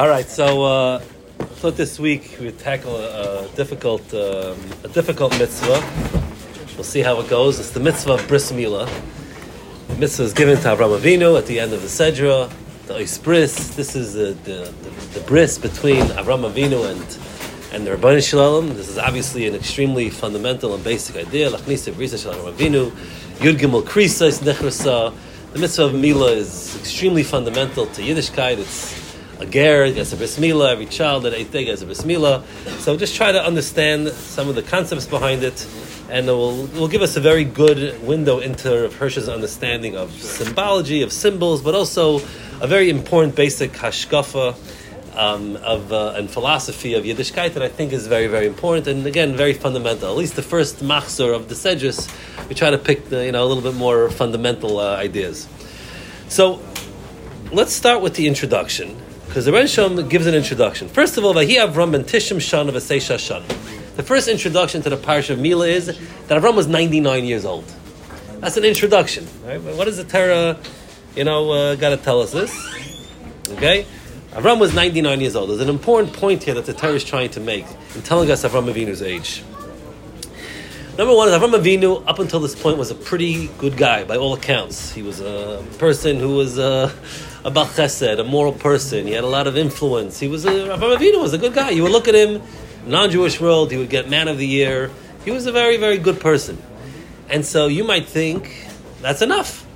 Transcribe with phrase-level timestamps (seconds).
[0.00, 0.98] All right, so uh,
[1.60, 5.84] thought this week we tackle a, a difficult, um, a difficult mitzvah.
[6.74, 7.60] We'll see how it goes.
[7.60, 8.88] It's the mitzvah of bris milah.
[9.88, 12.50] The mitzvah is given to Avraham Avinu at the end of the Sedra,
[12.86, 13.76] the Ois Bris.
[13.76, 17.18] This is the, the, the, the bris between Avraham Avinu and
[17.74, 18.68] and the Rabbanim Shalom.
[18.68, 21.50] This is obviously an extremely fundamental and basic idea.
[21.50, 22.90] Lachnisa brisa shel Avinu,
[23.40, 25.12] Yud Gimel Krisa is nechrasa.
[25.52, 28.56] The mitzvah of Mila is extremely fundamental to Yiddishkeit.
[28.56, 28.99] It's
[29.40, 30.72] a ger gets a bris milah.
[30.72, 32.44] Every child at eight gets a bris milah.
[32.80, 35.66] So just try to understand some of the concepts behind it,
[36.10, 41.02] and it will, will give us a very good window into Hirsch's understanding of symbology,
[41.02, 42.16] of symbols, but also
[42.60, 44.54] a very important basic hashkafa
[45.16, 49.06] um, of uh, and philosophy of Yiddishkeit that I think is very, very important, and
[49.06, 50.10] again, very fundamental.
[50.10, 52.08] At least the first machzor of the Sedris,
[52.48, 55.48] we try to pick the, you know a little bit more fundamental uh, ideas.
[56.28, 56.60] So
[57.50, 58.96] let's start with the introduction
[59.30, 60.88] because the Renshom gives an introduction.
[60.88, 63.44] First of all, Vahi Avram ben Tishim Shan of Aseisha Shan.
[63.94, 67.64] The first introduction to the parish of Mila is that Avram was 99 years old.
[68.40, 69.28] That's an introduction.
[69.44, 69.60] Right?
[69.60, 70.58] What does the Torah,
[71.14, 72.52] you know, uh, got to tell us this?
[73.50, 73.86] Okay?
[74.32, 75.50] Avram was 99 years old.
[75.50, 78.42] There's an important point here that the Torah is trying to make in telling us
[78.42, 79.44] Avram Avinu's age.
[80.98, 84.16] Number one is Avram Avinu, up until this point, was a pretty good guy by
[84.16, 84.90] all accounts.
[84.92, 86.92] He was a person who was a,
[87.44, 89.06] a Chesed, a moral person.
[89.06, 90.20] He had a lot of influence.
[90.20, 91.70] He was a, Avram Avinu was a good guy.
[91.70, 92.42] You would look at him,
[92.86, 94.90] non-Jewish world, he would get Man of the Year.
[95.24, 96.60] He was a very, very good person.
[97.28, 98.66] And so you might think,
[99.00, 99.66] that's enough,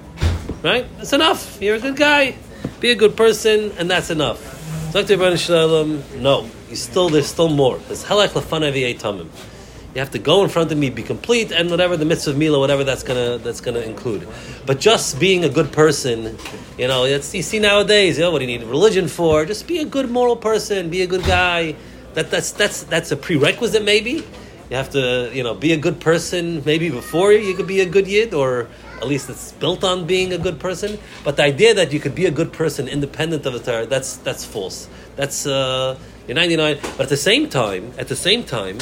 [0.62, 0.86] right?
[0.96, 1.60] That's enough.
[1.62, 2.34] You're a good guy.
[2.80, 4.92] Be a good person, and that's enough.
[4.92, 5.16] Dr.
[5.16, 6.48] Ben Shalom, no.
[6.68, 7.78] You still, there's still more.
[7.78, 9.28] There's halach lefanavi tamim.
[9.94, 12.36] You have to go in front of me, be complete, and whatever the mitzvah of
[12.36, 14.26] Mila, whatever that's gonna that's gonna include.
[14.66, 16.36] But just being a good person,
[16.76, 19.44] you know, you see nowadays, you know, what do you need religion for?
[19.44, 21.76] Just be a good moral person, be a good guy.
[22.14, 24.24] That that's that's that's a prerequisite, maybe.
[24.68, 26.64] You have to, you know, be a good person.
[26.64, 28.66] Maybe before you could be a good yid, or
[28.96, 30.98] at least it's built on being a good person.
[31.22, 34.16] But the idea that you could be a good person independent of the Torah, that's
[34.16, 34.88] that's false.
[35.14, 35.96] That's uh,
[36.26, 36.78] you're 99.
[36.96, 38.78] But at the same time, at the same time,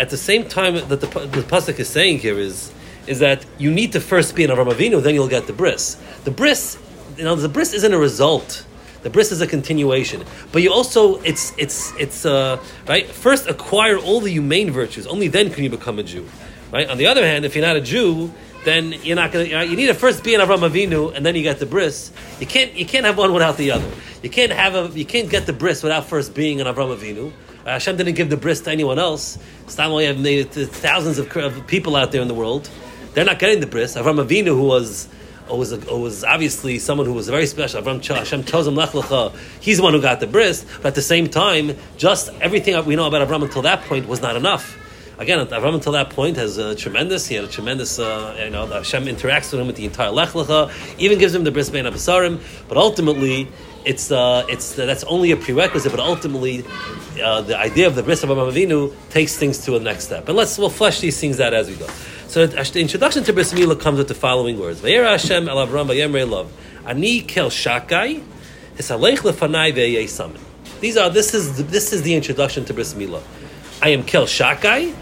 [0.00, 2.72] at the same time that the, the pasuk is saying here is
[3.06, 5.96] is that you need to first be an Avram Avinu, then you'll get the bris.
[6.24, 6.78] The bris,
[7.16, 8.64] you know, the bris isn't a result.
[9.02, 13.06] The bris is a continuation, but you also it's it's it's uh, right.
[13.06, 15.06] First, acquire all the humane virtues.
[15.06, 16.28] Only then can you become a Jew.
[16.70, 16.88] Right.
[16.88, 18.32] On the other hand, if you're not a Jew,
[18.64, 19.66] then you're not going to.
[19.66, 22.12] You need to first be an Avram Avinu, and then you get the bris.
[22.40, 22.74] You can't.
[22.74, 23.90] You can't have one without the other.
[24.22, 24.96] You can't have a.
[24.96, 27.32] You can't get the bris without first being an Avram Avinu.
[27.64, 29.38] Uh, Hashem didn't give the bris to anyone else.
[29.66, 30.18] Stam we have
[30.50, 32.70] thousands of, of people out there in the world.
[33.14, 33.96] They're not getting the bris.
[33.96, 35.08] Avram Avinu, who was
[35.46, 37.82] who was, who was obviously someone who was very special.
[37.82, 39.36] Avram Hashem chose him lech lecha.
[39.60, 40.64] He's the one who got the bris.
[40.76, 44.22] But at the same time, just everything we know about Avram until that point was
[44.22, 44.78] not enough.
[45.18, 47.26] Again, Avram until that point has a tremendous.
[47.26, 47.98] He had a tremendous.
[47.98, 50.72] Uh, you know, Hashem interacts with him with the entire lech lecha.
[50.98, 52.40] Even gives him the bris bein abasarim.
[52.68, 53.48] But ultimately,
[53.84, 55.90] it's uh, it's uh, that's only a prerequisite.
[55.90, 56.64] But ultimately,
[57.22, 60.28] uh, the idea of the bris of Avram Avinu takes things to a next step.
[60.28, 61.86] And let's we'll flesh these things out as we go.
[62.28, 65.88] So the introduction to Bris Milah comes with the following words: Vayera Hashem el Avram
[65.88, 66.52] vayemrei love
[66.86, 68.22] ani kel shakai
[68.76, 70.40] hisalech lefanai ve'yesamin.
[70.80, 73.22] These are this is this is the introduction to Bris Milah.
[73.82, 74.94] I am kel shakai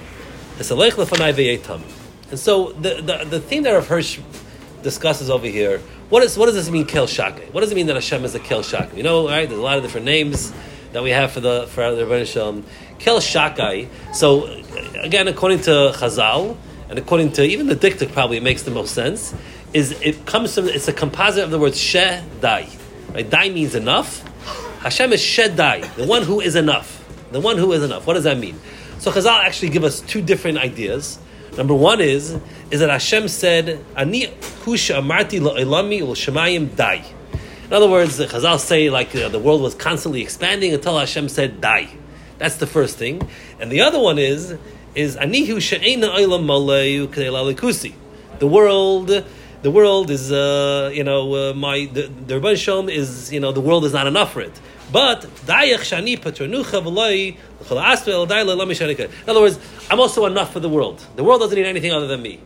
[0.57, 1.83] hisalech lefanai ve'yetam.
[2.31, 4.21] And so the, the the thing that Rav Hirsch
[4.83, 5.81] discusses over here.
[6.09, 7.53] What, is, what does this mean, kel shakai?
[7.53, 8.97] What does it mean that Hashem is a kel shakai?
[8.97, 9.47] You know, right?
[9.47, 10.53] There's a lot of different names
[10.93, 12.65] that we have for the for the Rebbeinu Shalom.
[12.99, 13.89] Kel shakai.
[14.15, 14.47] So
[15.03, 16.57] again, according to Chazal,
[16.89, 19.35] and according to even the diktuk, probably it makes the most sense.
[19.75, 21.99] Is it comes from it's a composite of the words she
[22.41, 22.69] dai.
[23.13, 23.29] Right?
[23.29, 24.25] Dai means enough.
[24.81, 27.05] Hashem is she dai, the one who is enough.
[27.33, 28.07] The one who is enough.
[28.07, 28.59] What does that mean?
[28.99, 31.19] So Chazal actually give us two different ideas.
[31.59, 32.39] Number one is
[32.71, 34.27] is that Hashem said, "Ani
[34.63, 37.05] kusha amarti la'ilami shemayim dai."
[37.67, 41.29] In other words, the Chazal say like uh, the world was constantly expanding until Hashem
[41.29, 41.89] said, "Die."
[42.39, 43.29] That's the first thing,
[43.61, 44.57] and the other one is
[44.95, 47.93] is anihu she'ena olam malayu kusi.
[48.39, 49.25] The world,
[49.63, 53.61] the world is uh, you know uh, my the, the Rebbe is you know the
[53.61, 54.61] world is not enough for it.
[54.91, 55.67] But in other
[59.41, 59.59] words,
[59.91, 61.05] I'm also enough for the world.
[61.17, 62.41] The world doesn't need anything other than me.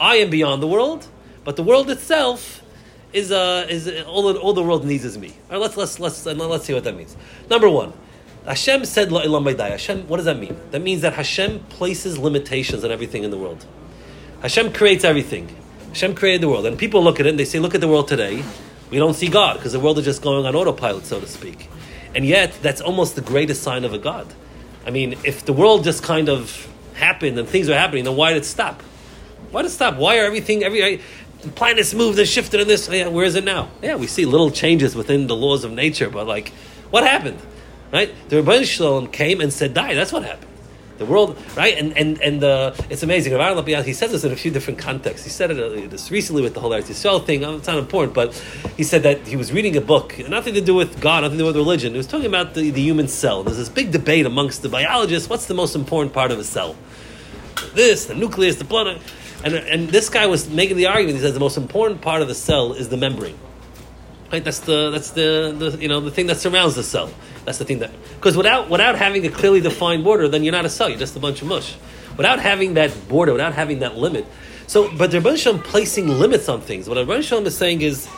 [0.00, 1.06] I am beyond the world,
[1.44, 2.62] but the world itself
[3.12, 5.34] is uh, is all, all the world needs is me.
[5.50, 7.16] All right, let's let's let's let's see what that means.
[7.48, 7.92] Number one,
[8.44, 10.56] Hashem said La ilam Hashem, what does that mean?
[10.70, 13.64] That means that Hashem places limitations on everything in the world.
[14.42, 15.54] Hashem creates everything.
[15.88, 17.88] Hashem created the world, and people look at it and they say, "Look at the
[17.88, 18.44] world today.
[18.90, 21.70] We don't see God because the world is just going on autopilot, so to speak."
[22.14, 24.26] And yet, that's almost the greatest sign of a God.
[24.86, 28.32] I mean, if the world just kind of happened and things are happening, then why
[28.32, 28.82] did it stop?
[29.56, 29.96] Why it stop?
[29.96, 31.00] Why are everything, every,
[31.40, 33.70] the planets moved and shifted in this, yeah, where is it now?
[33.80, 36.50] Yeah, we see little changes within the laws of nature, but like,
[36.90, 37.38] what happened?
[37.90, 38.12] Right?
[38.28, 39.94] The Rebbeinu Shalom came and said, die.
[39.94, 40.52] That's what happened.
[40.98, 41.74] The world, right?
[41.78, 43.32] And and and uh, it's amazing.
[43.32, 45.24] He says this in a few different contexts.
[45.24, 47.42] He said it uh, this recently with the whole Eretz Yisrael thing.
[47.42, 48.34] Uh, it's not important, but
[48.76, 51.44] he said that he was reading a book, nothing to do with God, nothing to
[51.44, 51.92] do with religion.
[51.92, 53.42] He was talking about the, the human cell.
[53.42, 55.30] There's this big debate amongst the biologists.
[55.30, 56.76] What's the most important part of a cell?
[57.74, 58.98] This, the nucleus, the blood.
[59.44, 61.16] And, and this guy was making the argument.
[61.16, 63.38] He says the most important part of the cell is the membrane.
[64.32, 64.42] Right?
[64.42, 67.10] That's the that's the, the you know the thing that surrounds the cell.
[67.44, 70.64] That's the thing that because without without having a clearly defined border, then you're not
[70.64, 70.88] a cell.
[70.88, 71.76] You're just a bunch of mush.
[72.16, 74.26] Without having that border, without having that limit.
[74.66, 76.88] So, but the Rebbe Shalom placing limits on things.
[76.88, 78.08] What Rebbe Shalom is saying is,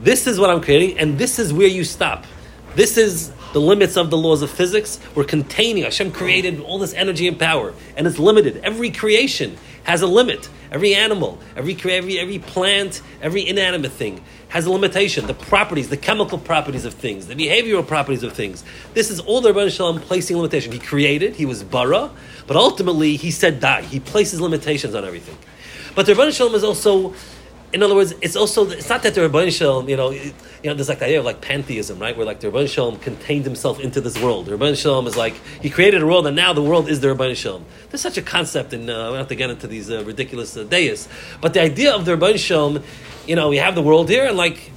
[0.00, 2.26] this is what I'm creating, and this is where you stop.
[2.74, 4.98] This is the limits of the laws of physics.
[5.14, 5.84] We're containing.
[5.84, 8.60] Hashem created all this energy and power, and it's limited.
[8.64, 10.48] Every creation has a limit.
[10.70, 15.26] Every animal, every every every plant, every inanimate thing has a limitation.
[15.26, 18.64] The properties, the chemical properties of things, the behavioral properties of things.
[18.94, 20.72] This is all the Rebbe Shalom placing limitation.
[20.72, 21.36] He created.
[21.36, 22.10] He was bara,
[22.46, 23.82] but ultimately he said die.
[23.82, 25.36] He places limitations on everything.
[25.94, 27.14] But the Rebbe Shalom is also
[27.72, 30.32] in other words, it's also it's not that the Rebbeinu Shalom, you know, you
[30.64, 32.14] know, there's like the idea of like pantheism, right?
[32.16, 34.46] Where like the Rebbeinu Shalom contained himself into this world.
[34.46, 37.08] The Rebbeinu Shalom is like he created a world, and now the world is the
[37.08, 37.64] Rebbeinu Shalom.
[37.88, 40.56] There's such a concept, and uh, we don't have to get into these uh, ridiculous
[40.56, 41.08] uh, deists.
[41.40, 42.82] But the idea of the Rebbeinu Shalom,
[43.26, 44.70] you know, we have the world here, and like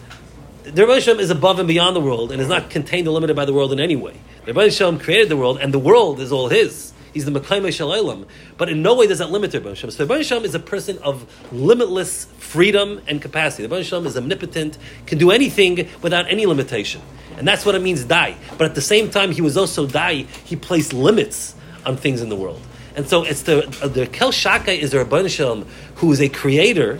[0.63, 3.35] the Rebbeinu Shalom is above and beyond the world, and is not contained or limited
[3.35, 4.21] by the world in any way.
[4.45, 6.93] Rebbeinu Shalom created the world, and the world is all his.
[7.13, 8.27] He's the Mekayme Shalom.
[8.57, 9.91] But in no way does that limit Rebbeinu Shalom.
[9.91, 13.67] So Rebbeinu Shalom is a person of limitless freedom and capacity.
[13.67, 14.77] Rebbeinu Shalom is omnipotent,
[15.07, 17.01] can do anything without any limitation.
[17.37, 18.37] And that's what it means, die.
[18.57, 20.27] But at the same time, he was also die.
[20.43, 22.61] He placed limits on things in the world.
[22.95, 25.65] And so it's the, uh, the Kel Shakai is the Rebbeinu Shalom,
[25.95, 26.99] who is a creator,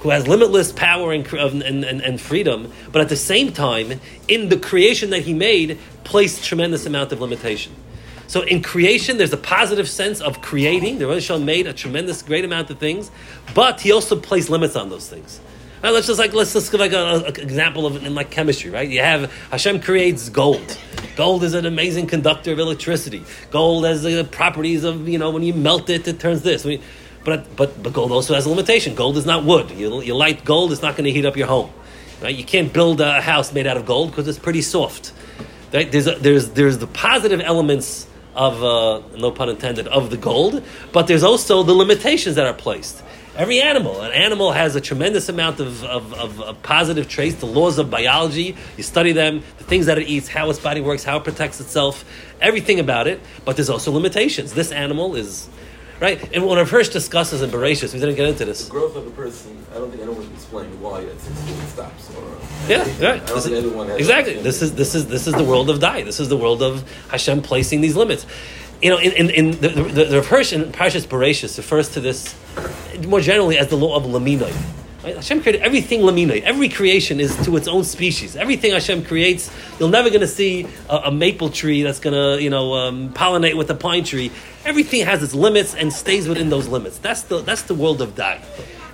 [0.00, 4.48] who has limitless power and, and, and, and, freedom, but at the same time, in
[4.48, 5.78] the creation that he made,
[6.08, 7.74] placed tremendous amount of limitation.
[8.28, 10.98] So in creation, there's a positive sense of creating.
[10.98, 13.10] The Rosh made a tremendous, great amount of things,
[13.54, 15.38] but he also placed limits on those things.
[15.82, 18.88] Right, let's just like let's just give like an example of in like chemistry, right?
[18.88, 20.78] You have Hashem creates gold.
[21.14, 23.22] Gold is an amazing conductor of electricity.
[23.50, 26.66] Gold has the properties of you know when you melt it, it turns this.
[27.24, 28.94] but but but gold also has a limitation.
[28.94, 29.70] Gold is not wood.
[29.70, 31.70] You, you light gold, it's not going to heat up your home.
[32.22, 32.34] Right?
[32.34, 35.12] You can't build a house made out of gold because it's pretty soft.
[35.72, 35.90] Right?
[35.90, 40.62] There's a, there's there's the positive elements of, uh, no pun intended, of the gold,
[40.92, 43.02] but there's also the limitations that are placed.
[43.34, 47.46] Every animal, an animal has a tremendous amount of, of, of, of, positive traits, the
[47.46, 48.56] laws of biology.
[48.76, 51.60] You study them, the things that it eats, how its body works, how it protects
[51.60, 52.04] itself,
[52.40, 53.20] everything about it.
[53.44, 54.54] But there's also limitations.
[54.54, 55.48] This animal is
[56.00, 56.32] right?
[56.34, 58.64] And when Rav Hirsch discusses in Bereshit, we didn't get into this.
[58.64, 61.68] The growth of a person, I don't think anyone can explain why at 16 it
[61.68, 62.10] stops.
[62.16, 63.26] Or, yeah, right.
[63.26, 63.64] This is,
[63.98, 64.34] exactly.
[64.34, 66.02] This is this is this is the world of die.
[66.02, 68.26] This is the world of Hashem placing these limits.
[68.82, 72.00] You know, in, in, in the, the, the Rav Hirsch in Parshas Bereshit refers to
[72.00, 72.34] this
[73.06, 74.54] more generally as the law of Laminoi.
[75.02, 75.14] Right?
[75.14, 76.34] Hashem created everything lamina.
[76.34, 78.34] Every creation is to its own species.
[78.34, 79.48] Everything Hashem creates,
[79.78, 83.10] you're never going to see a, a, maple tree that's going to, you know, um,
[83.14, 84.32] pollinate with a pine tree.
[84.64, 86.98] Everything has its limits and stays within those limits.
[86.98, 88.40] That's the that's the world of Dai.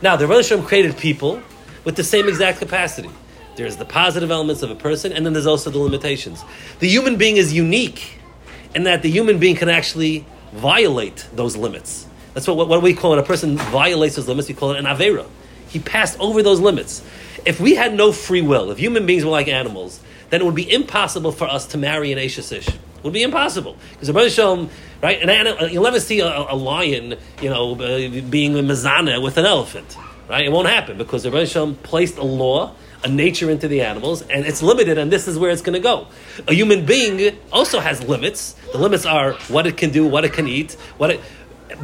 [0.02, 1.40] Now, the Rebbe created people
[1.84, 3.10] with the same exact capacity.
[3.56, 6.44] There's the positive elements of a person, and then there's also the limitations.
[6.80, 8.18] The human being is unique
[8.74, 12.06] in that the human being can actually violate those limits.
[12.34, 13.20] That's what, what, we call it.
[13.20, 14.48] A person violates those limits.
[14.48, 15.26] We call it an avera.
[15.74, 17.02] He passed over those limits.
[17.44, 20.00] If we had no free will, if human beings were like animals,
[20.30, 23.76] then it would be impossible for us to marry an Ashish It would be impossible.
[23.90, 24.70] Because the Rebbe
[25.02, 29.20] right, an animal, you'll never see a, a lion, you know, uh, being a mezana
[29.20, 29.96] with an elephant.
[30.30, 30.46] Right?
[30.46, 34.46] It won't happen because the Rebbe placed a law a nature into the animals, and
[34.46, 36.06] it's limited, and this is where it's going to go.
[36.48, 38.54] A human being also has limits.
[38.72, 41.20] The limits are what it can do, what it can eat, what it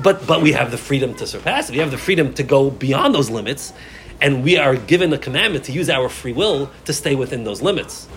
[0.02, 1.73] but but we have the freedom to surpass it.
[1.73, 3.73] We have the freedom to go beyond those limits,
[4.20, 7.62] and we are given the commandment to use our free will to stay within those
[7.62, 8.09] limits.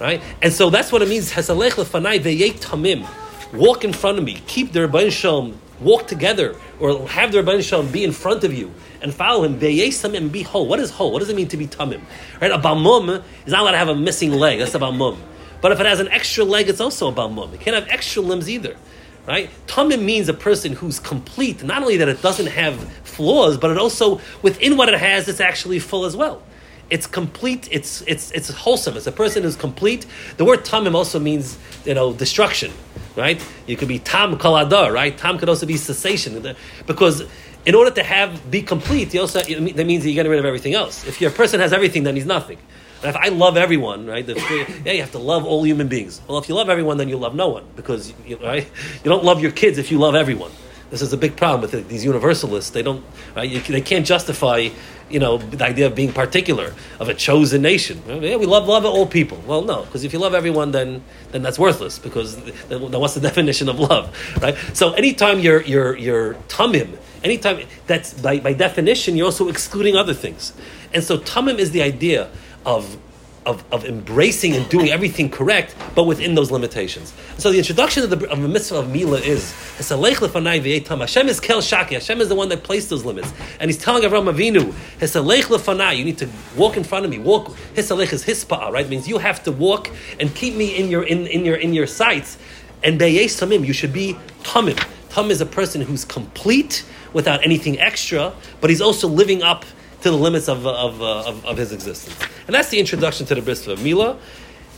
[0.00, 0.22] Right?
[0.42, 1.32] And so that's what it means.
[1.32, 2.20] Hasalech lefanai
[2.54, 3.06] tamim.
[3.52, 4.40] Walk in front of me.
[4.46, 5.58] Keep the Rabban Shalom.
[5.80, 9.58] Walk together, or have the Rabban Shalom be in front of you and follow him.
[9.58, 10.30] Tamim.
[10.30, 10.66] Be whole.
[10.66, 11.12] What is whole?
[11.12, 12.00] What does it mean to be tamim?
[12.40, 12.50] Right?
[12.50, 14.58] A balmum is not allowed to have a missing leg.
[14.58, 15.18] That's a balmum.
[15.60, 17.52] But if it has an extra leg, it's also a balmum.
[17.52, 18.76] It can't have extra limbs either
[19.28, 19.50] right?
[19.66, 21.62] Tamim means a person who's complete.
[21.62, 25.40] Not only that it doesn't have flaws, but it also within what it has, it's
[25.40, 26.42] actually full as well.
[26.88, 27.68] It's complete.
[27.70, 28.96] It's it's it's wholesome.
[28.96, 30.06] It's a person who's complete.
[30.38, 32.72] The word tamim also means you know destruction,
[33.14, 33.38] right?
[33.66, 35.16] You could be tam kaladar, right?
[35.16, 36.56] Tam could also be cessation,
[36.86, 37.24] because
[37.66, 40.74] in order to have be complete, you also that means you're getting rid of everything
[40.74, 41.06] else.
[41.06, 42.58] If your person has everything, then he's nothing.
[43.02, 44.26] If I love everyone, right?
[44.26, 44.34] The,
[44.84, 46.20] yeah, you have to love all human beings.
[46.26, 48.68] Well, if you love everyone, then you love no one because you, right?
[49.04, 50.50] You don't love your kids if you love everyone.
[50.90, 52.70] This is a big problem with these universalists.
[52.70, 53.04] They don't,
[53.36, 53.48] right?
[53.48, 54.70] You, they can't justify,
[55.10, 58.02] you know, the idea of being particular of a chosen nation.
[58.08, 59.38] Yeah, we love love all people.
[59.46, 61.98] Well, no, because if you love everyone, then then that's worthless.
[61.98, 62.36] Because
[62.68, 64.56] then, what's the definition of love, right?
[64.72, 70.14] So anytime you're you're you're tamim, anytime that's by by definition, you're also excluding other
[70.14, 70.52] things.
[70.92, 72.30] And so tamim is the idea
[72.64, 72.98] of
[73.48, 77.14] of, of embracing and doing everything correct, but within those limitations.
[77.38, 81.92] So the introduction of the, of the mitzvah of Mila is Hashem is Kel Shakai.
[81.92, 84.74] Hashem is the one that placed those limits, and He's telling Avram Avinu,
[85.96, 87.18] You need to walk in front of me.
[87.18, 87.48] Walk.
[87.74, 88.84] Hisalech is hispa, right?
[88.84, 91.72] It means you have to walk and keep me in your in, in your in
[91.72, 92.36] your sights.
[92.84, 94.78] And beyesh tamim, you should be tamim.
[95.10, 99.64] Tam is a person who's complete without anything extra, but he's also living up
[100.02, 102.16] to the limits of, of, uh, of, of, his existence.
[102.46, 104.18] And that's the introduction to the bris Mila.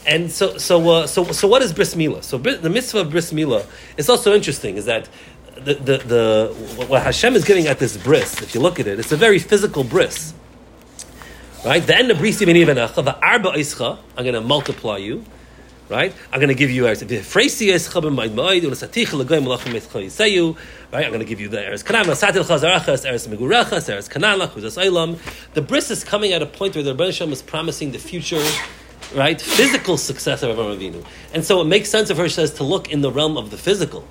[0.07, 2.23] And so, so, uh, so, so what is bris Mila?
[2.23, 3.65] So the mitzvah of bris Mila
[3.97, 5.09] is also interesting is that
[5.57, 6.55] the, the, the,
[6.87, 9.39] what Hashem is giving at this bris, if you look at it, it's a very
[9.39, 10.33] physical bris.
[11.65, 11.87] Right?
[11.87, 15.25] The end of brisi the arba ischa, I'm going to multiply you
[15.90, 16.14] right?
[16.32, 17.02] I'm going to give you Eretz
[20.92, 21.04] Right?
[21.04, 24.82] I'm going to give you the Eretz Canaan, Satil Chazarachas, Eretz Megurachas, Eretz Canaan, Chuzas
[24.82, 25.18] Eilam.
[25.54, 28.42] The bris is coming at a point where the Rebbe Shem is promising the future
[29.14, 31.04] right, physical success of Avraham Avinu.
[31.35, 33.56] And so it makes sense of her says to look in the realm of the
[33.56, 34.04] physical.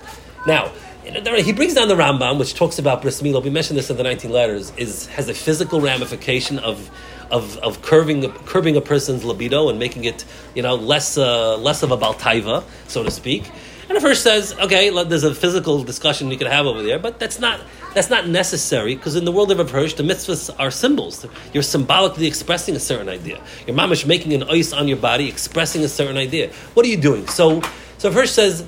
[0.46, 0.72] Now,
[1.02, 3.42] he brings down the Rambam, which talks about bris milah.
[3.42, 4.72] We mentioned this in the 19 letters.
[4.76, 6.90] Is has a physical ramification of
[7.30, 11.82] of, of curving curbing a person's libido and making it you know less uh, less
[11.82, 13.50] of a baltaiva, so to speak.
[13.90, 17.18] And the Hirsch says, okay, there's a physical discussion you can have over there, but
[17.18, 17.60] that's not
[17.92, 21.26] that's not necessary because in the world of a the mitzvahs are symbols.
[21.52, 23.42] You're symbolically expressing a certain idea.
[23.66, 26.52] Your mamish making an ice on your body, expressing a certain idea.
[26.74, 27.26] What are you doing?
[27.26, 27.62] So,
[27.98, 28.64] so Hirsch says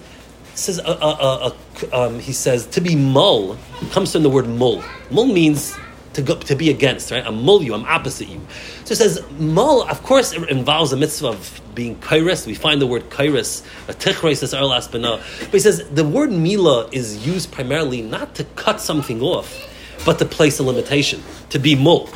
[0.55, 1.53] says uh, uh,
[1.93, 3.57] uh, um, he says to be mul
[3.93, 4.83] comes from the word mul.
[5.11, 5.79] Mul means
[6.15, 7.25] to go, to be against, right?
[7.27, 8.41] I'm mul you, I'm opposite you.
[8.85, 12.47] So it says mul, of course, it involves a mitzvah of being kairis.
[12.47, 16.31] We find the word kairis, a tichreis is our last But he says the word
[16.31, 19.69] mila is used primarily not to cut something off,
[20.05, 22.09] but to place a limitation, to be mul,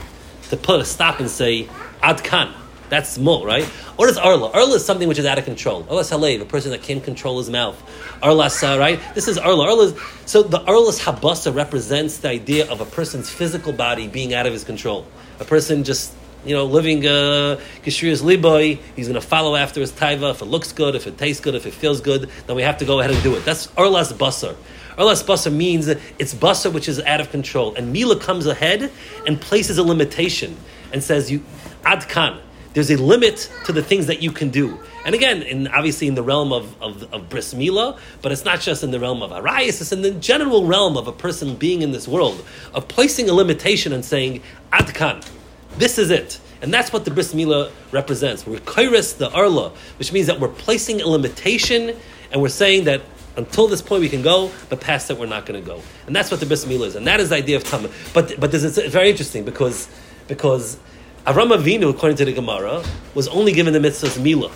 [0.51, 1.69] to put a stop and say
[2.03, 2.53] ad kan.
[2.89, 3.69] That's mul, right?
[3.97, 4.51] What is arla?
[4.51, 5.87] Arla is something which is out of control.
[5.89, 7.83] Arla halev, a person that can't control his mouth.
[8.23, 9.01] Arla right?
[9.15, 9.65] This is arla.
[9.65, 9.95] Arla is,
[10.27, 14.53] so the arla's habasa represents the idea of a person's physical body being out of
[14.53, 15.07] his control.
[15.41, 19.93] A person just you know, living uh, Kishriya's Liboy, he's going to follow after his
[19.93, 20.31] taiva.
[20.31, 22.79] If it looks good, if it tastes good, if it feels good, then we have
[22.79, 23.45] to go ahead and do it.
[23.45, 24.55] That's Arlas Basar.
[24.97, 27.75] Arlas Basar means it's Basar which is out of control.
[27.75, 28.93] And Mila comes ahead
[29.27, 30.57] and places a limitation
[30.93, 31.43] and says, you,
[31.85, 32.41] Ad Khan,
[32.77, 34.79] there's a limit to the things that you can do.
[35.07, 38.61] And again, in, obviously in the realm of, of, of bris milah, but it's not
[38.61, 41.81] just in the realm of arayas, it's in the general realm of a person being
[41.81, 44.43] in this world, of placing a limitation and saying,
[44.75, 45.27] adkan,
[45.79, 46.39] this is it.
[46.61, 48.47] And that's what the bris milah represents.
[48.47, 51.97] We're kairis the arla, which means that we're placing a limitation
[52.31, 53.01] and we're saying that
[53.39, 55.81] until this point we can go, but past that we're not going to go.
[56.07, 56.95] And that's what the bris milah is.
[56.95, 57.91] And that is the idea of tamah.
[58.13, 59.89] But, but this is very interesting because,
[60.29, 60.79] because
[61.27, 62.85] Avram Avinu, according to the Gemara,
[63.17, 64.49] was only given the mitzvahs Mila.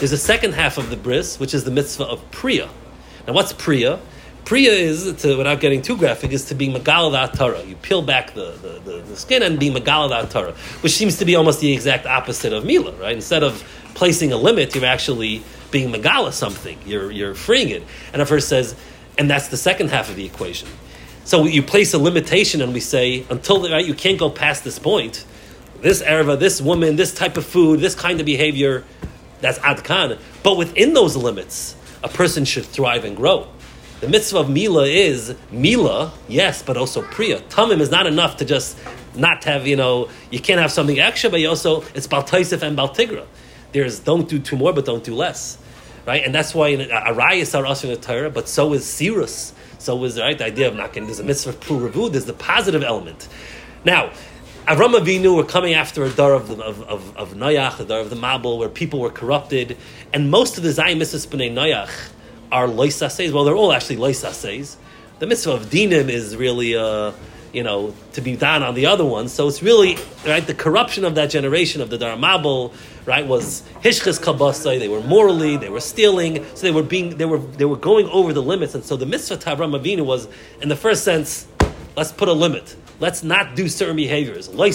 [0.00, 2.68] There's a second half of the bris, which is the mitzvah of Priya.
[3.28, 4.00] Now, what's Priya?
[4.44, 7.62] Priya is, to, without getting too graphic, is to be Magal Tara.
[7.62, 10.50] You peel back the, the, the, the skin and be Magal Tara,
[10.80, 13.14] which seems to be almost the exact opposite of Mila, right?
[13.14, 13.62] Instead of
[13.94, 16.76] placing a limit, you're actually being Magala something.
[16.84, 17.84] You're, you're freeing it.
[18.12, 18.74] And a verse says,
[19.16, 20.66] and that's the second half of the equation.
[21.22, 24.80] So you place a limitation and we say, until right, you can't go past this
[24.80, 25.24] point,
[25.80, 28.84] this erva, this woman, this type of food, this kind of behavior,
[29.40, 30.18] that's adkan.
[30.42, 33.48] But within those limits, a person should thrive and grow.
[34.00, 37.40] The mitzvah of mila is mila, yes, but also priya.
[37.50, 38.78] Tamim is not enough to just
[39.14, 42.78] not have, you know, you can't have something extra, but you also, it's baltaisif and
[42.78, 43.26] baltigra.
[43.72, 45.58] There's don't do two more, but don't do less.
[46.06, 46.24] Right?
[46.24, 49.52] And that's why in arayas are also in the Torah, but so is sirus.
[49.78, 52.32] So is right the idea of not getting there's a mitzvah of pru there's the
[52.32, 53.28] positive element.
[53.84, 54.12] Now,
[54.66, 58.10] Avram Avinu were coming after a dar of, of, of, of Noach, a dar of
[58.10, 59.76] the Mabul, where people were corrupted,
[60.12, 62.10] and most of the Zayin Mitzvahs B'nai Noach
[62.52, 63.32] are loisases.
[63.32, 64.76] Well, they're all actually loisases.
[65.18, 67.12] The mitzvah of dinim is really, uh,
[67.52, 69.28] you know, to be done on the other one.
[69.28, 70.46] So it's really right.
[70.46, 72.72] The corruption of that generation of the Dharmabel,
[73.06, 74.78] right, was hishchis kabasai.
[74.78, 78.08] They were morally, they were stealing, so they were being, they were, they were going
[78.08, 78.74] over the limits.
[78.74, 80.28] And so the mitzvah to Avram Avinu was,
[80.62, 81.46] in the first sense,
[81.96, 82.76] let's put a limit.
[83.00, 84.48] Let's not do certain behaviors.
[84.48, 84.72] Finally,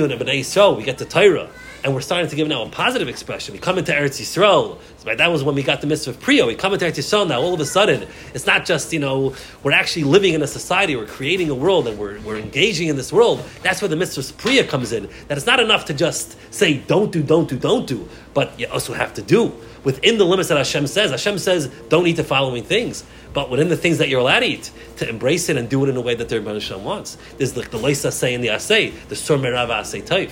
[0.00, 1.48] when Bnei Yisrael, we get to Torah,
[1.84, 3.52] and we're starting to give now a positive expression.
[3.52, 4.78] We come into Eretz Yisrael.
[5.04, 6.46] That was when we got the mitzvah of Priya.
[6.46, 7.42] We come into Eretz Yisrael now.
[7.42, 10.96] All of a sudden, it's not just you know we're actually living in a society.
[10.96, 13.44] We're creating a world, and we're, we're engaging in this world.
[13.62, 15.10] That's where the mitzvah of Priya comes in.
[15.28, 18.66] That it's not enough to just say don't do, don't do, don't do, but you
[18.68, 19.52] also have to do
[19.84, 21.10] within the limits that Hashem says.
[21.10, 23.04] Hashem says don't eat the following things.
[23.32, 25.88] But within the things that you're allowed to eat, to embrace it and do it
[25.88, 27.16] in a way that the Rebbe Hashem wants.
[27.38, 30.30] There's like the Leisa say and the Asay, the Sur Merava Asay type.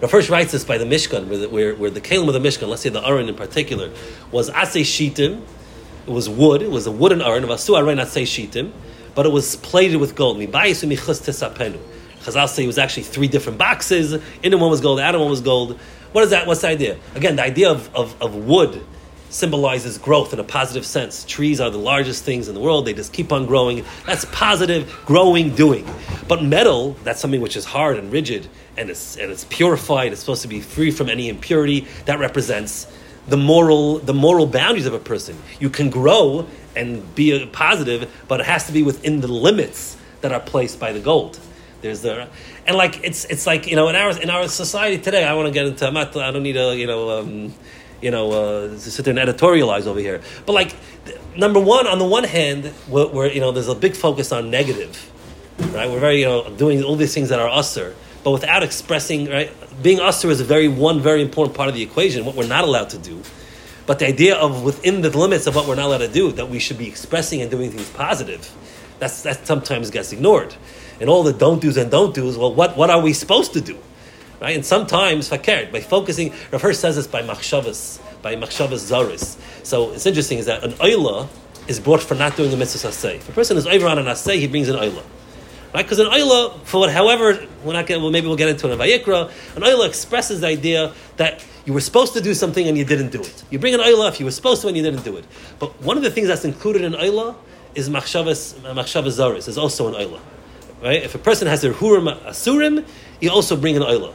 [0.00, 2.40] Rav Hirsch writes this by the Mishkan, where the, where, where the Kalim of the
[2.40, 3.90] Mishkan, let's say the Aron in particular,
[4.30, 5.42] was Asay Shitim,
[6.06, 8.72] it was wood, it was a wooden Aron, of Asu Aron Asay Shitim,
[9.14, 10.38] but it was plated with gold.
[12.26, 14.14] Chazal say it was actually three different boxes.
[14.42, 15.78] In the one was gold, other one was gold.
[16.12, 16.46] What is that?
[16.46, 16.98] What's the idea?
[17.14, 18.84] Again, the idea of, of, of wood
[19.36, 21.24] symbolizes growth in a positive sense.
[21.24, 22.86] Trees are the largest things in the world.
[22.86, 23.84] They just keep on growing.
[24.06, 25.86] That's positive, growing, doing.
[26.26, 30.12] But metal, that's something which is hard and rigid and it's, and it's purified.
[30.12, 31.86] It's supposed to be free from any impurity.
[32.06, 32.86] That represents
[33.28, 35.36] the moral, the moral boundaries of a person.
[35.60, 39.96] You can grow and be a positive, but it has to be within the limits
[40.20, 41.38] that are placed by the gold.
[41.82, 42.28] There's the
[42.66, 45.24] and like it's it's like you know in our in our society today.
[45.24, 45.86] I want to get into.
[45.86, 47.20] I'm not, I don't need a you know.
[47.20, 47.54] Um,
[48.06, 50.20] you know, uh, sit there and editorialize over here.
[50.46, 50.76] But like,
[51.36, 54.48] number one, on the one hand, we're, we're, you know, there's a big focus on
[54.48, 55.10] negative,
[55.74, 55.90] right?
[55.90, 59.52] We're very, you know, doing all these things that are usser, but without expressing, right?
[59.82, 62.24] Being usser is a very one very important part of the equation.
[62.24, 63.20] What we're not allowed to do,
[63.86, 66.48] but the idea of within the limits of what we're not allowed to do, that
[66.48, 68.48] we should be expressing and doing things positive,
[69.00, 70.54] that's that sometimes gets ignored.
[71.00, 72.38] And all the don't do's and don't do's.
[72.38, 73.76] Well, what what are we supposed to do?
[74.40, 74.54] Right?
[74.54, 76.32] And sometimes fakert by focusing.
[76.50, 79.36] Rav Hirsch says this by machshavas, by machshavas zaris.
[79.64, 81.28] So it's interesting is that an oila
[81.68, 83.16] is brought for not doing the mitzvah asay.
[83.16, 85.02] If a person is over on an asay, he brings an oila.
[85.74, 85.82] Right?
[85.82, 88.78] Because an oila, for however, we're not getting, well, maybe we'll get into it in
[88.78, 92.84] Vayikra, an oila expresses the idea that you were supposed to do something and you
[92.84, 93.44] didn't do it.
[93.50, 95.24] You bring an oila if you were supposed to and you didn't do it.
[95.58, 97.36] But one of the things that's included in oila
[97.74, 100.20] is machshavas, machshavas zaris, is also an oila.
[100.82, 101.02] Right?
[101.02, 102.86] If a person has their hurim asurim,
[103.20, 104.14] you also bring an oila.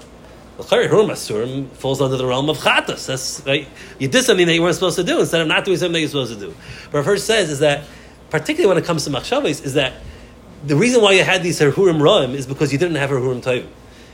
[0.64, 3.06] Asurim falls under the realm of chatas.
[3.08, 3.68] That's right.
[4.00, 6.00] You did something that you weren't supposed to do instead of not doing something that
[6.00, 6.56] you're supposed to do.
[6.92, 7.84] But Hirsch says is that,
[8.30, 9.94] particularly when it comes to machshavas, is that
[10.66, 13.68] the reason why you had these herhurim roim is because you didn't have herhurim tovim.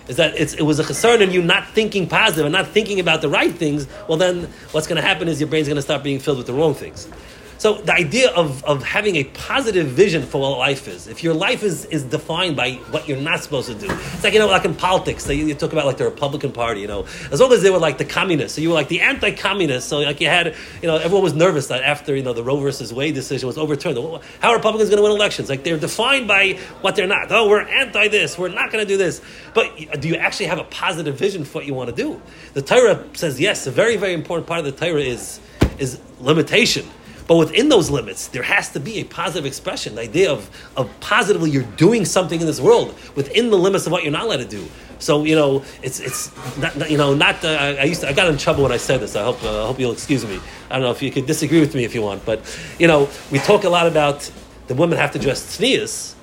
[0.07, 3.21] Is that it was a concern in you not thinking positive and not thinking about
[3.21, 3.87] the right things?
[4.07, 6.47] Well, then what's going to happen is your brain's going to start being filled with
[6.47, 7.09] the wrong things.
[7.57, 11.33] So the idea of, of having a positive vision for what life is, if your
[11.33, 14.47] life is, is defined by what you're not supposed to do, it's like, you know,
[14.47, 17.51] like in politics, they, you talk about like the Republican Party, you know, as long
[17.51, 20.27] as they were like the communists, so you were like the anti-communists, so like you
[20.27, 23.47] had, you know, everyone was nervous that after, you know, the Roe versus Wade decision
[23.47, 23.97] was overturned,
[24.39, 25.49] how are Republicans going to win elections?
[25.49, 27.31] Like they're defined by what they're not.
[27.31, 29.21] Oh, we're anti this, we're not going to do this.
[29.53, 32.21] But uh, do you actually have a positive vision for what you want to do?
[32.53, 35.39] The Torah says yes, a very, very important part of the Torah is,
[35.79, 36.87] is limitation.
[37.27, 39.95] But within those limits, there has to be a positive expression.
[39.95, 43.91] The idea of, of positively you're doing something in this world within the limits of
[43.91, 44.67] what you're not allowed to do.
[44.99, 47.43] So you know, it's it's not, you know not.
[47.43, 49.15] Uh, I used to, I got in trouble when I said this.
[49.15, 50.39] I hope uh, I hope you'll excuse me.
[50.69, 52.41] I don't know if you could disagree with me if you want, but
[52.79, 54.31] you know, we talk a lot about
[54.67, 56.15] the women have to dress tznius,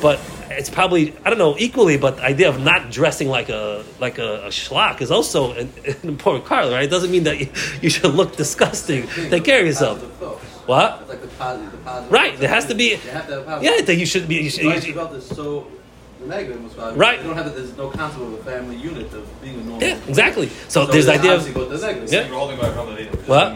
[0.00, 3.84] but it's probably I don't know equally, but the idea of not dressing like a
[3.98, 6.84] like a, a schlock is also an, an important part, right?
[6.84, 7.48] It doesn't mean that you,
[7.82, 9.08] you should look disgusting.
[9.08, 10.00] Take care of yourself.
[10.66, 10.98] What?
[11.00, 12.12] It's like the positive, the positive.
[12.12, 12.38] Right.
[12.38, 12.90] There has to be.
[12.90, 13.62] You have to have positive.
[13.78, 14.36] Yeah, that you should be.
[14.36, 15.66] You should, Why you is should- about this so
[16.20, 17.18] the negative was why Right.
[17.18, 17.56] They don't have that.
[17.56, 19.82] There's no concept of a family unit of being a normal.
[19.88, 20.48] yeah, exactly.
[20.68, 21.52] So, So there's the idea of.
[21.52, 22.12] the negative.
[22.12, 22.30] Yeah.
[22.30, 23.16] We're holding by from the leader.
[23.26, 23.54] What?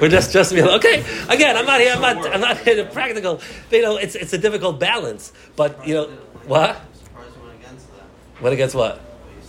[0.00, 0.62] We're just just me.
[0.78, 1.04] Okay.
[1.28, 1.92] Again, I'm not here.
[1.94, 2.16] I'm not.
[2.34, 3.40] I'm not here to practical.
[3.68, 5.32] But, you know, it's it's a difficult balance.
[5.56, 6.06] But you know,
[6.46, 6.80] what?
[7.04, 8.42] Surprised you went against that.
[8.42, 8.96] Went against what?
[8.96, 9.02] What
[9.36, 9.42] you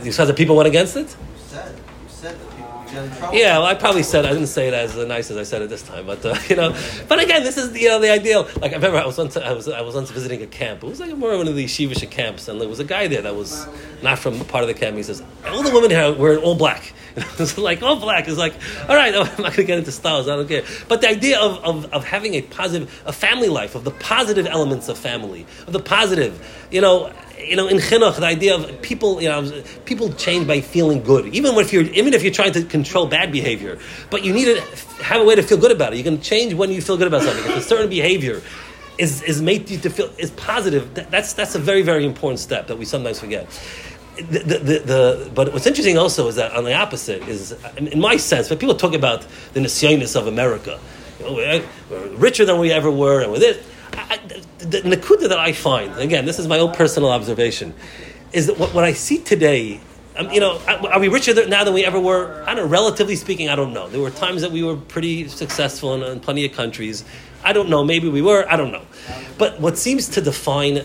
[0.00, 0.06] said.
[0.06, 1.08] You said that people went against it.
[1.08, 1.16] You
[1.48, 1.74] said.
[1.76, 2.49] You said that
[2.92, 5.68] Yeah, well, I probably said I didn't say it as nice as I said it
[5.68, 6.76] this time, but uh, you know.
[7.08, 8.48] But again, this is you know the ideal.
[8.60, 10.82] Like I remember I was once I was I was once visiting a camp.
[10.82, 13.22] It was like more one of these sheevish camps, and there was a guy there
[13.22, 13.68] that was
[14.02, 14.96] not from part of the camp.
[14.96, 16.92] He says all the women here were all black.
[17.16, 18.26] it's like all black.
[18.26, 18.54] It's like
[18.88, 20.28] all right, I'm not going to get into styles.
[20.28, 20.64] I don't care.
[20.88, 24.46] But the idea of, of of having a positive a family life of the positive
[24.46, 27.12] elements of family of the positive, you know.
[27.42, 31.34] You know, in chinuch, the idea of people, you know, people change by feeling good.
[31.34, 33.78] Even if you're, even if you're trying to control bad behavior,
[34.10, 34.60] but you need to
[35.02, 35.96] have a way to feel good about it.
[35.96, 37.44] You can change when you feel good about something.
[37.44, 38.42] If a certain behavior
[38.98, 40.94] is, is made you to feel is positive.
[40.94, 43.48] That, that's that's a very very important step that we sometimes forget.
[44.16, 47.98] The, the, the, the, but what's interesting also is that on the opposite is, in,
[47.98, 49.24] my sense, when people talk about
[49.54, 50.78] the nisyonis of America,
[51.18, 53.62] you know, we're, we're richer than we ever were, and with it,
[53.94, 57.74] I- the, nakuda that I find, again, this is my own personal observation,
[58.32, 59.80] is that what, what I see today,
[60.16, 62.42] um, you know, are we richer now than we ever were?
[62.46, 63.88] I don't know, relatively speaking, I don't know.
[63.88, 67.04] There were times that we were pretty successful in, in plenty of countries.
[67.42, 68.84] I don't know, maybe we were, I don't know.
[69.38, 70.84] But what seems to define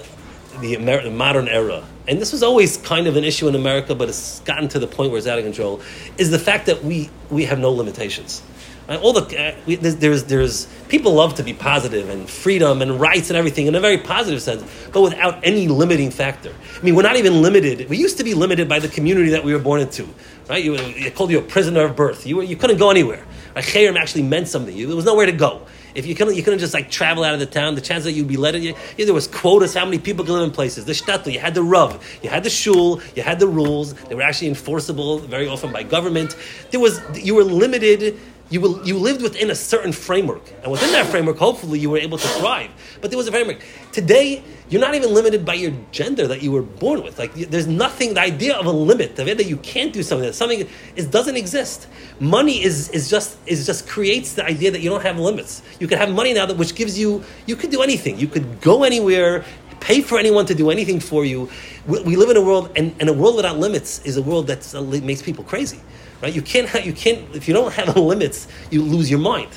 [0.61, 4.09] the Amer- modern era, and this was always kind of an issue in America, but
[4.09, 5.81] it's gotten to the point where it's out of control,
[6.17, 8.41] is the fact that we, we have no limitations.
[8.87, 8.99] Right?
[8.99, 12.99] All the uh, we, there's, there's there's people love to be positive and freedom and
[12.99, 16.53] rights and everything in a very positive sense, but without any limiting factor.
[16.79, 17.89] I mean, we're not even limited.
[17.89, 20.07] We used to be limited by the community that we were born into,
[20.47, 20.63] right?
[20.63, 22.27] You, they called you a prisoner of birth.
[22.27, 23.25] You were, you couldn't go anywhere.
[23.55, 24.75] Like Chayrim actually meant something.
[24.75, 25.65] You, there was nowhere to go.
[25.95, 27.73] If you couldn't, you couldn't just like travel out of the town.
[27.73, 30.33] The chance that you'd be let in, you, there was quotas how many people could
[30.33, 30.83] live in places.
[30.83, 33.93] The shtetl, you had the rav, you had the shul, you had the rules.
[33.93, 36.35] They were actually enforceable very often by government.
[36.71, 38.19] There was you were limited.
[38.51, 41.97] You, will, you lived within a certain framework, and within that framework, hopefully, you were
[41.97, 42.69] able to thrive.
[43.01, 43.63] But there was a framework.
[43.91, 47.17] Today, you're not even limited by your gender that you were born with.
[47.17, 48.13] Like, there's nothing.
[48.13, 51.07] The idea of a limit, the idea that you can't do something, that something is
[51.07, 51.87] doesn't exist.
[52.19, 55.63] Money is is just is just creates the idea that you don't have limits.
[55.79, 58.19] You can have money now that which gives you you could do anything.
[58.19, 59.43] You could go anywhere.
[59.79, 61.49] Pay for anyone to do anything for you.
[61.85, 64.47] We, we live in a world, and, and a world without limits is a world
[64.47, 65.79] that makes people crazy
[66.25, 66.33] right?
[66.33, 69.49] You can't, ha- you can't, if you don't have limits, you lose your mind.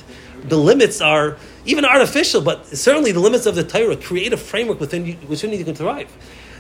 [0.45, 4.79] The limits are even artificial, but certainly the limits of the Torah create a framework
[4.79, 6.15] within you, within you can thrive.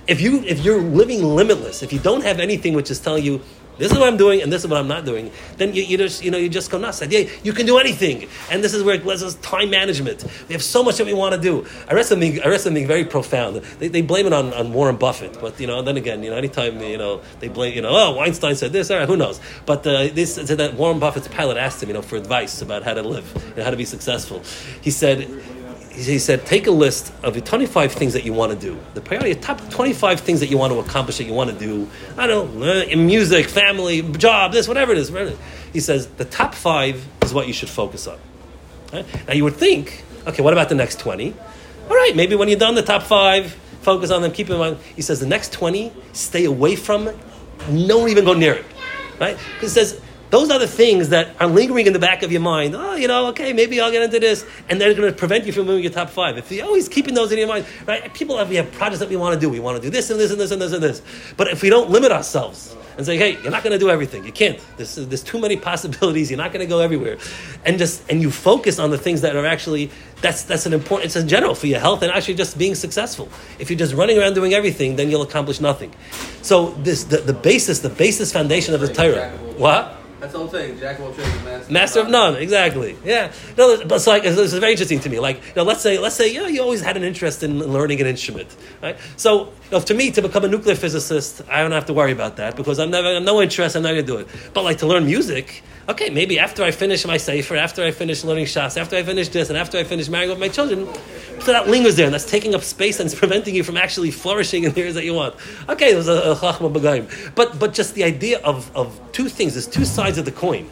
[0.06, 3.42] If you, if you're living limitless, if you don't have anything which is telling you,
[3.78, 5.96] this is what I'm doing and this is what I'm not doing, then you, you
[5.96, 7.02] just, you know, you just go nuts.
[7.08, 8.28] Yeah, you can do anything.
[8.50, 10.24] And this is where it lets us time management.
[10.48, 11.66] We have so much that we want to do.
[11.88, 13.56] I read something, I read something very profound.
[13.56, 16.36] They, they blame it on, on Warren Buffett, but, you know, then again, you know,
[16.36, 19.40] anytime, you know, they blame, you know, oh, Einstein said this, all right, who knows?
[19.66, 22.82] But uh, this said that Warren Buffett's pilot asked him, you know, for advice about
[22.82, 24.42] how to live and how to be successful.
[24.80, 25.28] He said,
[26.06, 28.78] he said, take a list of the 25 things that you want to do.
[28.94, 31.88] The priority, top 25 things that you want to accomplish that you want to do.
[32.16, 35.10] I don't know, uh, in music, family, job, this, whatever it is.
[35.72, 38.18] He says, the top five is what you should focus on.
[38.92, 39.06] Right?
[39.26, 41.34] Now you would think, okay, what about the next 20?
[41.88, 44.78] All right, maybe when you're done the top five, focus on them, keep in mind.
[44.94, 47.16] He says, the next 20, stay away from it.
[47.66, 48.66] Don't even go near it.
[49.18, 49.36] Right?
[49.60, 52.74] He says, those are the things that are lingering in the back of your mind.
[52.74, 55.52] Oh, you know, okay, maybe I'll get into this, and they're going to prevent you
[55.52, 56.36] from moving your top five.
[56.36, 58.12] If you're oh, always keeping those in your mind, right?
[58.14, 59.48] People have we have projects that we want to do.
[59.48, 61.02] We want to do this and this and this and this and this.
[61.36, 64.24] But if we don't limit ourselves and say, hey, you're not going to do everything.
[64.24, 64.58] You can't.
[64.76, 66.30] There's, there's too many possibilities.
[66.30, 67.16] You're not going to go everywhere,
[67.64, 71.06] and just and you focus on the things that are actually that's that's an important.
[71.06, 73.28] It's in general for your health and actually just being successful.
[73.58, 75.94] If you're just running around doing everything, then you'll accomplish nothing.
[76.42, 79.30] So this the, the basis, the basis foundation of the Torah.
[79.56, 79.97] What?
[80.20, 80.80] That's all I'm saying.
[80.80, 81.72] Jack of all trades, master.
[81.72, 82.96] Master of none, exactly.
[83.04, 85.20] Yeah, no, but it's like it's, it's very interesting to me.
[85.20, 87.58] Like, you know, let's say, let's say, you know, you always had an interest in
[87.58, 88.48] learning an instrument,
[88.82, 88.96] right?
[89.16, 92.36] So, know, to me, to become a nuclear physicist, I don't have to worry about
[92.36, 93.76] that because I'm never, I'm no interest.
[93.76, 94.28] I'm not going to do it.
[94.54, 98.24] But like to learn music, okay, maybe after I finish my sefer, after I finish
[98.24, 100.86] learning shas, after I finish this, and after I finish marrying with my children,
[101.40, 104.10] so that lingers there and that's taking up space and it's preventing you from actually
[104.10, 105.34] flourishing in the areas that you want.
[105.68, 107.34] Okay, there's a, chachma b'gayim.
[107.34, 110.68] But but just the idea of, of two things, there's two sides of the coin.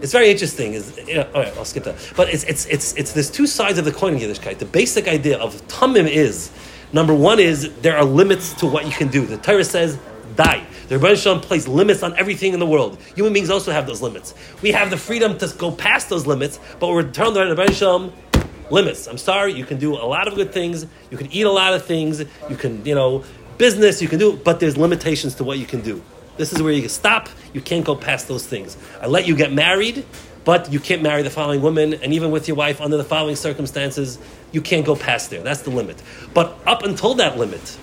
[0.00, 0.74] It's very interesting.
[0.74, 1.96] Is you know, all right, I'll skip that.
[2.16, 4.58] But it's it's it's it's there's two sides of the coin in Yiddishkeit.
[4.58, 6.50] The basic idea of tamim is
[6.94, 9.26] number one is there are limits to what you can do.
[9.26, 9.98] The Torah says
[10.36, 10.64] die.
[10.88, 12.98] The Rebbe Shalom placed limits on everything in the world.
[13.16, 14.34] Human beings also have those limits.
[14.62, 18.12] We have the freedom to go past those limits, but we're telling the Rebbe Shalom
[18.70, 19.08] limits.
[19.08, 20.86] I'm sorry, you can do a lot of good things.
[21.10, 22.20] You can eat a lot of things.
[22.48, 23.24] You can, you know,
[23.58, 24.00] business.
[24.00, 26.02] You can do, but there's limitations to what you can do.
[26.36, 27.28] This is where you can stop.
[27.52, 28.76] You can't go past those things.
[29.00, 30.04] I let you get married,
[30.44, 33.36] but you can't marry the following woman, and even with your wife under the following
[33.36, 34.18] circumstances,
[34.54, 35.42] you can't go past there.
[35.42, 36.00] That's the limit.
[36.32, 37.76] But up until that limit,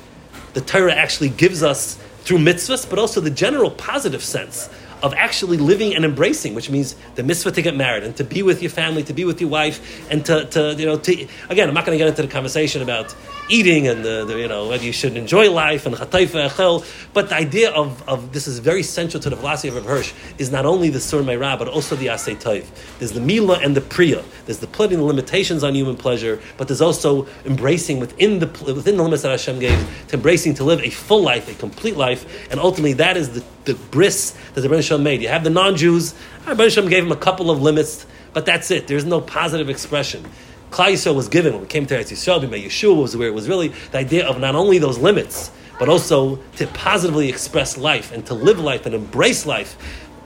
[0.53, 4.69] the Torah actually gives us through mitzvahs, but also the general positive sense
[5.03, 8.43] of actually living and embracing, which means the mitzvah to get married and to be
[8.43, 11.67] with your family, to be with your wife, and to, to you know, to, again,
[11.67, 13.15] I'm not going to get into the conversation about
[13.51, 17.29] eating and the, the, you know whether you should enjoy life and chatayfa echel, but
[17.29, 20.51] the idea of, of this is very central to the philosophy of Rav Hirsch is
[20.51, 22.65] not only the sur meirah but also the asay toiv.
[22.99, 24.23] There's the mila and the priya.
[24.45, 28.97] There's the putting the limitations on human pleasure, but there's also embracing within the within
[28.97, 32.49] the limits that Hashem gave to embracing to live a full life, a complete life,
[32.51, 35.21] and ultimately that is the, the bris that the Rebbe Shalom made.
[35.21, 36.13] You have the non-Jews.
[36.45, 38.87] Rebbe Shalom gave them a couple of limits, but that's it.
[38.87, 40.21] There's no positive expression.
[40.69, 43.33] Klal Yisrael was given when we came to Eretz Yisrael, B'mei Yeshua was where it
[43.33, 45.49] was really the idea of not only those limits,
[45.79, 49.77] but also to positively express life and to live life and embrace life,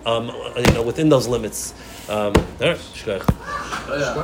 [0.07, 1.75] um, you know, within those limits.
[2.09, 2.33] Um.